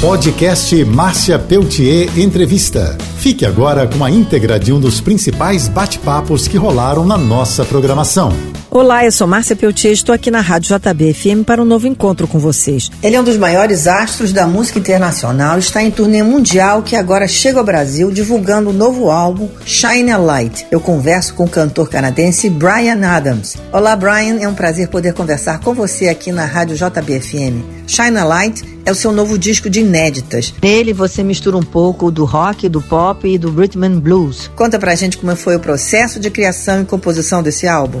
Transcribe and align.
Podcast 0.00 0.82
Márcia 0.86 1.38
Peltier 1.38 2.18
Entrevista. 2.18 2.96
Fique 3.18 3.44
agora 3.44 3.86
com 3.86 4.02
a 4.02 4.10
íntegra 4.10 4.58
de 4.58 4.72
um 4.72 4.80
dos 4.80 4.98
principais 4.98 5.68
bate-papos 5.68 6.48
que 6.48 6.56
rolaram 6.56 7.04
na 7.04 7.18
nossa 7.18 7.66
programação. 7.66 8.32
Olá, 8.70 9.04
eu 9.04 9.12
sou 9.12 9.26
Márcia 9.26 9.54
Peltier, 9.54 9.92
estou 9.92 10.14
aqui 10.14 10.30
na 10.30 10.40
Rádio 10.40 10.74
JBFM 10.74 11.44
para 11.44 11.60
um 11.60 11.66
novo 11.66 11.86
encontro 11.86 12.26
com 12.26 12.38
vocês. 12.38 12.88
Ele 13.02 13.14
é 13.14 13.20
um 13.20 13.24
dos 13.24 13.36
maiores 13.36 13.86
astros 13.86 14.32
da 14.32 14.46
música 14.46 14.78
internacional, 14.78 15.58
está 15.58 15.82
em 15.82 15.90
turnê 15.90 16.22
mundial 16.22 16.82
que 16.82 16.96
agora 16.96 17.28
chega 17.28 17.58
ao 17.58 17.64
Brasil 17.64 18.10
divulgando 18.10 18.70
o 18.70 18.72
um 18.72 18.76
novo 18.76 19.10
álbum 19.10 19.50
Shine 19.66 20.12
a 20.12 20.16
Light. 20.16 20.66
Eu 20.70 20.80
converso 20.80 21.34
com 21.34 21.44
o 21.44 21.48
cantor 21.48 21.90
canadense 21.90 22.48
Brian 22.48 23.06
Adams. 23.06 23.58
Olá, 23.70 23.94
Brian, 23.96 24.38
é 24.40 24.48
um 24.48 24.54
prazer 24.54 24.88
poder 24.88 25.12
conversar 25.12 25.60
com 25.60 25.74
você 25.74 26.08
aqui 26.08 26.32
na 26.32 26.46
Rádio 26.46 26.76
JBFM. 26.76 27.62
Shine 27.86 28.16
a 28.16 28.24
Light 28.24 28.79
é 28.84 28.90
o 28.90 28.94
seu 28.94 29.12
novo 29.12 29.38
disco 29.38 29.68
de 29.68 29.80
inéditas. 29.80 30.54
Nele 30.62 30.92
você 30.92 31.22
mistura 31.22 31.56
um 31.56 31.62
pouco 31.62 32.10
do 32.10 32.24
rock, 32.24 32.68
do 32.68 32.80
pop 32.80 33.26
e 33.28 33.38
do 33.38 33.50
rhythm 33.50 33.84
and 33.84 33.98
blues. 34.00 34.50
Conta 34.54 34.78
pra 34.78 34.94
gente 34.94 35.18
como 35.18 35.34
foi 35.36 35.56
o 35.56 35.60
processo 35.60 36.18
de 36.18 36.30
criação 36.30 36.82
e 36.82 36.84
composição 36.84 37.42
desse 37.42 37.66
álbum. 37.66 38.00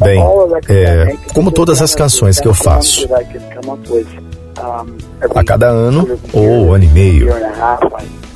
Bem, 0.00 0.22
é, 0.68 1.16
como 1.34 1.50
todas 1.50 1.80
as 1.82 1.94
canções 1.94 2.40
que 2.40 2.48
eu 2.48 2.54
faço. 2.54 3.08
A 5.34 5.44
cada 5.44 5.66
ano 5.66 6.18
ou 6.32 6.74
ano 6.74 6.84
e 6.84 6.88
meio, 6.88 7.28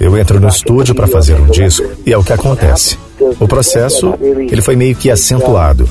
eu 0.00 0.16
entro 0.16 0.40
no 0.40 0.48
estúdio 0.48 0.94
para 0.94 1.06
fazer 1.06 1.34
um 1.34 1.46
disco 1.46 1.86
e 2.06 2.12
é 2.12 2.16
o 2.16 2.24
que 2.24 2.32
acontece. 2.32 2.98
O 3.40 3.46
processo, 3.46 4.14
ele 4.20 4.62
foi 4.62 4.76
meio 4.76 4.94
que 4.94 5.10
acentuado. 5.10 5.88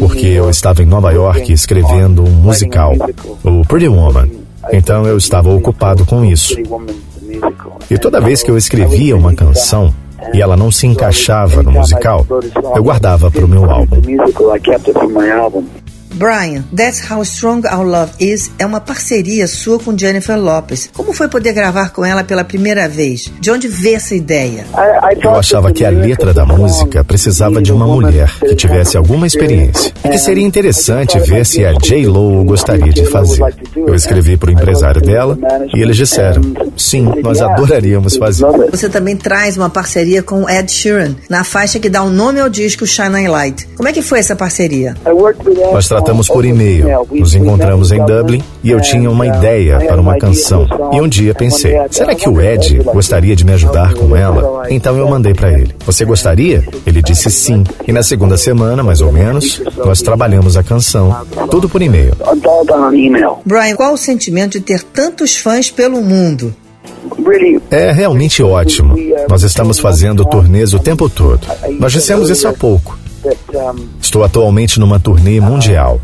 Porque 0.00 0.26
eu 0.26 0.50
estava 0.50 0.82
em 0.82 0.86
Nova 0.86 1.10
York 1.12 1.52
escrevendo 1.52 2.24
um 2.24 2.30
musical, 2.30 2.94
o 3.44 3.64
Pretty 3.66 3.88
Woman. 3.88 4.28
Então 4.72 5.06
eu 5.06 5.16
estava 5.16 5.52
ocupado 5.52 6.04
com 6.04 6.24
isso. 6.24 6.56
E 7.90 7.98
toda 7.98 8.20
vez 8.20 8.42
que 8.42 8.50
eu 8.50 8.56
escrevia 8.56 9.16
uma 9.16 9.34
canção 9.34 9.92
e 10.32 10.40
ela 10.40 10.56
não 10.56 10.70
se 10.70 10.86
encaixava 10.86 11.62
no 11.62 11.72
musical, 11.72 12.26
eu 12.76 12.82
guardava 12.82 13.30
para 13.30 13.44
o 13.44 13.48
meu 13.48 13.68
álbum. 13.70 14.00
Brian, 16.14 16.64
That's 16.74 17.02
How 17.10 17.22
Strong 17.22 17.66
Our 17.66 17.84
Love 17.84 18.12
Is 18.20 18.50
é 18.58 18.66
uma 18.66 18.80
parceria 18.80 19.46
sua 19.46 19.78
com 19.78 19.96
Jennifer 19.96 20.38
Lopez. 20.38 20.90
Como 20.92 21.12
foi 21.12 21.28
poder 21.28 21.52
gravar 21.52 21.90
com 21.90 22.04
ela 22.04 22.22
pela 22.22 22.44
primeira 22.44 22.88
vez? 22.88 23.32
De 23.40 23.50
onde 23.50 23.68
veio 23.68 23.96
essa 23.96 24.14
ideia? 24.14 24.66
Eu 25.22 25.34
achava 25.34 25.72
que 25.72 25.84
a 25.84 25.90
letra 25.90 26.32
da 26.34 26.44
música 26.44 27.02
precisava 27.04 27.62
de 27.62 27.72
uma 27.72 27.86
mulher 27.86 28.30
que 28.40 28.54
tivesse 28.54 28.96
alguma 28.96 29.26
experiência 29.26 29.92
e 30.04 30.08
que 30.08 30.18
seria 30.18 30.44
interessante 30.44 31.18
ver 31.20 31.46
se 31.46 31.64
a 31.64 31.72
J. 31.72 32.06
Lo 32.06 32.44
gostaria 32.44 32.92
de 32.92 33.06
fazer. 33.06 33.42
Eu 33.76 33.94
escrevi 33.94 34.36
para 34.36 34.50
o 34.50 34.52
empresário 34.52 35.00
dela 35.00 35.38
e 35.74 35.80
eles 35.80 35.96
disseram: 35.96 36.42
sim, 36.76 37.10
nós 37.22 37.40
adoraríamos 37.40 38.16
fazer. 38.16 38.46
Você 38.70 38.88
também 38.88 39.16
traz 39.16 39.56
uma 39.56 39.70
parceria 39.70 40.22
com 40.22 40.48
Ed 40.48 40.70
Sheeran 40.70 41.14
na 41.28 41.44
faixa 41.44 41.78
que 41.78 41.88
dá 41.88 42.02
o 42.02 42.06
um 42.06 42.10
nome 42.10 42.40
ao 42.40 42.48
disco 42.48 42.86
Shine 42.86 43.28
Light. 43.28 43.68
Como 43.76 43.88
é 43.88 43.92
que 43.92 44.02
foi 44.02 44.18
essa 44.18 44.36
parceria? 44.36 44.94
Nós 45.72 45.86
tratamos 46.02 46.26
por 46.26 46.44
e-mail. 46.44 47.06
Nos 47.12 47.34
encontramos 47.34 47.92
em 47.92 48.04
Dublin 48.04 48.42
e 48.62 48.70
eu 48.70 48.80
tinha 48.80 49.08
uma 49.08 49.26
ideia 49.26 49.78
para 49.78 50.00
uma 50.00 50.18
canção. 50.18 50.66
E 50.92 51.00
um 51.00 51.08
dia 51.08 51.32
pensei: 51.32 51.76
será 51.90 52.14
que 52.14 52.28
o 52.28 52.40
Ed 52.40 52.82
gostaria 52.92 53.36
de 53.36 53.44
me 53.44 53.52
ajudar 53.52 53.94
com 53.94 54.16
ela? 54.16 54.66
Então 54.68 54.96
eu 54.98 55.08
mandei 55.08 55.32
para 55.32 55.52
ele: 55.52 55.74
Você 55.86 56.04
gostaria? 56.04 56.64
Ele 56.84 57.00
disse 57.00 57.30
sim. 57.30 57.62
E 57.86 57.92
na 57.92 58.02
segunda 58.02 58.36
semana, 58.36 58.82
mais 58.82 59.00
ou 59.00 59.12
menos, 59.12 59.62
nós 59.84 60.02
trabalhamos 60.02 60.56
a 60.56 60.62
canção. 60.62 61.14
Tudo 61.50 61.68
por 61.68 61.80
e-mail. 61.80 62.12
Brian, 63.44 63.76
qual 63.76 63.94
o 63.94 63.98
sentimento 63.98 64.58
de 64.58 64.60
ter 64.60 64.82
tantos 64.82 65.36
fãs 65.36 65.70
pelo 65.70 66.02
mundo? 66.02 66.54
É 67.70 67.92
realmente 67.92 68.42
ótimo. 68.42 68.96
Nós 69.28 69.42
estamos 69.42 69.78
fazendo 69.78 70.24
turnês 70.24 70.74
o 70.74 70.78
tempo 70.78 71.08
todo. 71.08 71.46
Nós 71.78 71.92
dissemos 71.92 72.28
isso 72.28 72.48
há 72.48 72.52
pouco. 72.52 72.98
Estou 74.00 74.24
atualmente 74.24 74.78
numa 74.80 74.98
turnê 74.98 75.40
mundial. 75.40 76.00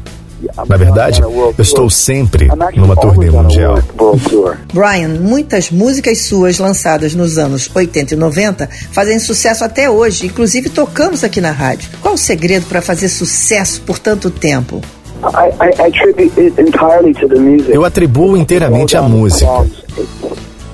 Na 0.68 0.76
verdade, 0.76 1.20
eu 1.20 1.54
estou 1.58 1.90
sempre 1.90 2.48
numa 2.76 2.94
turnê 2.94 3.30
mundial. 3.30 3.78
Brian, 4.72 5.20
muitas 5.20 5.70
músicas 5.70 6.22
suas 6.22 6.58
lançadas 6.58 7.14
nos 7.14 7.38
anos 7.38 7.68
80 7.74 8.14
e 8.14 8.16
90 8.16 8.68
fazem 8.92 9.18
sucesso 9.18 9.64
até 9.64 9.90
hoje, 9.90 10.26
inclusive 10.26 10.70
tocamos 10.70 11.24
aqui 11.24 11.40
na 11.40 11.50
rádio. 11.50 11.88
Qual 12.00 12.14
o 12.14 12.18
segredo 12.18 12.66
para 12.66 12.80
fazer 12.80 13.08
sucesso 13.08 13.80
por 13.82 13.98
tanto 13.98 14.30
tempo? 14.30 14.80
Eu 17.68 17.84
atribuo 17.84 18.36
inteiramente 18.36 18.96
à 18.96 19.02
música. 19.02 19.50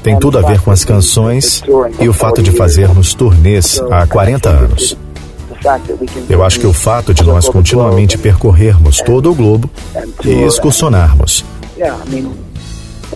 Tem 0.02 0.18
tudo 0.18 0.38
a 0.38 0.42
ver 0.42 0.60
com 0.60 0.70
as 0.70 0.84
canções 0.84 1.62
e 1.98 2.06
o 2.06 2.12
fato 2.12 2.42
de 2.42 2.50
fazermos 2.50 3.14
turnês 3.14 3.80
há 3.90 4.06
40 4.06 4.50
anos. 4.50 5.03
Eu 6.28 6.44
acho 6.44 6.60
que 6.60 6.66
o 6.66 6.72
fato 6.72 7.14
de 7.14 7.24
nós 7.24 7.48
continuamente 7.48 8.18
percorrermos 8.18 9.00
todo 9.00 9.30
o 9.30 9.34
globo 9.34 9.70
e 10.24 10.42
excursionarmos. 10.42 11.44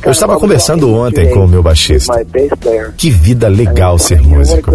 Eu 0.04 0.12
estava 0.12 0.38
conversando 0.38 0.92
ontem 0.94 1.30
com 1.30 1.44
o 1.44 1.48
meu 1.48 1.62
baixista. 1.62 2.24
Que 2.96 3.10
vida 3.10 3.48
legal 3.48 3.98
ser 3.98 4.22
músico. 4.22 4.70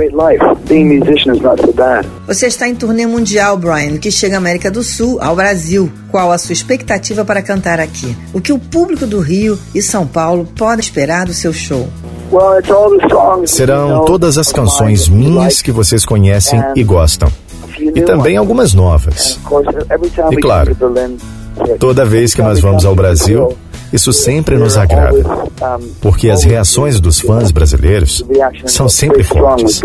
Você 2.28 2.48
está 2.48 2.68
em 2.68 2.76
turnê 2.76 3.06
mundial, 3.06 3.58
Brian, 3.58 3.98
que 3.98 4.12
chega 4.12 4.36
à 4.36 4.38
América 4.38 4.70
do 4.70 4.84
Sul, 4.84 5.20
ao 5.22 5.36
Brasil. 5.36 5.92
Qual 6.12 6.32
a 6.32 6.38
sua 6.38 6.54
expectativa 6.54 7.24
para 7.24 7.42
cantar 7.42 7.80
aqui? 7.80 8.16
O 8.34 8.42
que 8.42 8.52
o 8.52 8.60
público 8.60 9.08
do 9.08 9.20
Rio 9.20 9.58
e 9.74 9.82
São 9.82 10.06
Paulo 10.06 10.48
pode 10.58 10.82
esperar 10.82 11.26
do 11.26 11.34
seu 11.34 11.54
show? 11.54 11.88
Serão 13.46 14.06
todas 14.06 14.38
as 14.38 14.52
canções 14.52 15.08
minhas 15.08 15.62
que 15.62 15.72
vocês 15.72 16.06
conhecem 16.06 16.62
e 16.76 16.84
gostam 16.84 17.32
e 17.96 18.02
também 18.02 18.38
algumas 18.38 18.74
novas. 18.74 19.40
E 20.32 20.38
claro, 20.38 20.76
toda 21.80 22.06
vez 22.06 22.34
que 22.34 22.42
nós 22.42 22.60
vamos 22.60 22.86
ao 22.86 22.96
Brasil, 22.96 23.56
isso 23.94 24.12
sempre 24.12 24.58
nos 24.58 24.76
agrada, 24.76 25.24
porque 26.02 26.32
as 26.32 26.44
reações 26.44 27.00
dos 27.00 27.20
fãs 27.20 27.52
brasileiros 27.52 28.26
são 28.66 28.90
sempre 28.90 29.24
fortes. 29.24 29.82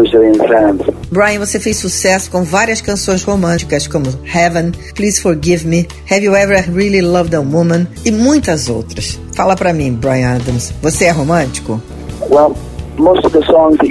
Brian, 1.10 1.38
você 1.38 1.60
fez 1.60 1.76
sucesso 1.76 2.30
com 2.30 2.42
várias 2.42 2.80
canções 2.80 3.22
românticas 3.22 3.86
como 3.86 4.06
Heaven, 4.24 4.72
Please 4.94 5.20
Forgive 5.20 5.66
Me, 5.66 5.86
Have 6.10 6.24
You 6.24 6.34
Ever 6.34 6.72
Really 6.72 7.02
Loved 7.02 7.36
a 7.36 7.40
Woman 7.40 7.86
e 8.02 8.10
muitas 8.10 8.70
outras. 8.70 9.20
Fala 9.34 9.54
para 9.54 9.74
mim, 9.74 9.92
Brian 9.92 10.36
Adams, 10.36 10.72
você 10.80 11.04
é 11.04 11.10
romântico? 11.10 11.80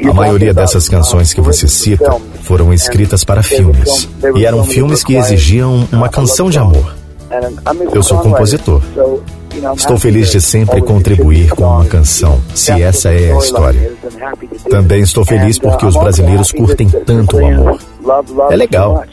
A 0.10 0.14
maioria 0.14 0.54
dessas 0.54 0.90
canções 0.90 1.32
que 1.32 1.42
você 1.42 1.68
cita 1.68 2.12
foram 2.48 2.74
escritas 2.74 3.26
para 3.26 3.44
filmes. 3.44 4.08
E 4.36 4.46
eram 4.46 4.64
filmes 4.64 5.04
que 5.04 5.16
exigiam 5.16 5.86
uma 5.92 6.08
canção 6.08 6.50
de 6.50 6.58
amor. 6.58 6.96
Eu 7.94 8.02
sou 8.02 8.20
compositor. 8.20 8.82
Estou 9.76 9.98
feliz 10.00 10.32
de 10.32 10.40
sempre 10.40 10.82
contribuir 10.82 11.50
com 11.50 11.64
uma 11.64 11.86
canção, 11.86 12.40
se 12.56 12.72
essa 12.82 13.10
é 13.10 13.34
a 13.34 13.38
história. 13.38 13.92
Também 14.70 15.02
estou 15.02 15.26
feliz 15.26 15.60
porque 15.60 15.86
os 15.86 15.98
brasileiros 15.98 16.54
curtem 16.54 16.88
tanto 16.88 17.38
o 17.38 17.46
amor. 17.46 17.80
É 18.50 18.56
legal. 18.56 19.04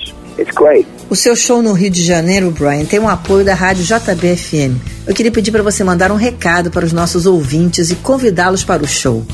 O 1.10 1.16
seu 1.16 1.34
show 1.34 1.60
no 1.62 1.72
Rio 1.72 1.90
de 1.90 2.02
Janeiro, 2.04 2.50
Brian, 2.52 2.84
tem 2.84 3.00
um 3.00 3.08
apoio 3.08 3.44
da 3.44 3.54
rádio 3.54 3.84
JBFM. 3.84 4.76
Eu 5.06 5.14
queria 5.14 5.32
pedir 5.32 5.50
para 5.50 5.62
você 5.62 5.82
mandar 5.82 6.12
um 6.12 6.16
recado 6.16 6.70
para 6.70 6.84
os 6.84 6.92
nossos 6.92 7.26
ouvintes 7.26 7.90
e 7.90 7.96
convidá-los 7.96 8.62
para 8.64 8.82
o 8.82 8.86
show. 8.86 9.24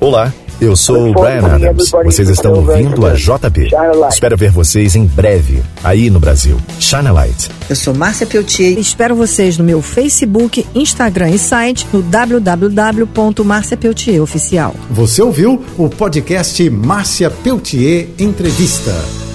Olá, 0.00 0.32
eu 0.60 0.76
sou 0.76 1.10
o 1.10 1.12
Brian 1.12 1.46
Adams. 1.46 1.90
Vocês 2.04 2.28
estão 2.28 2.52
ouvindo 2.54 3.06
a 3.06 3.14
JB. 3.14 3.70
Espero 4.08 4.36
ver 4.36 4.50
vocês 4.50 4.96
em 4.96 5.06
breve, 5.06 5.62
aí 5.82 6.10
no 6.10 6.20
Brasil. 6.20 6.60
Shine 6.78 7.08
a 7.08 7.12
Light. 7.12 7.50
Eu 7.68 7.74
sou 7.76 7.94
Márcia 7.94 8.26
Peltier. 8.26 8.78
Espero 8.78 9.14
vocês 9.14 9.56
no 9.58 9.64
meu 9.64 9.82
Facebook, 9.82 10.66
Instagram 10.74 11.30
e 11.30 11.38
site 11.38 11.86
no 11.92 12.02
www.marciapeltier 12.02 14.22
oficial. 14.22 14.74
Você 14.90 15.22
ouviu 15.22 15.64
o 15.76 15.88
podcast 15.88 16.68
Márcia 16.70 17.30
Peltier 17.30 18.08
Entrevista. 18.18 19.25